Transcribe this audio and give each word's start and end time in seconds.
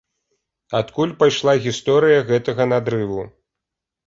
Адкуль 0.79 1.13
пайшла 1.19 1.53
гісторыя 1.67 2.25
гэтага 2.31 2.69
надрыву? 2.73 3.21